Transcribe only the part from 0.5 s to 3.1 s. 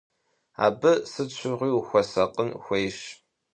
Абы сыт щыгъуи хуэсакъын хуейщ.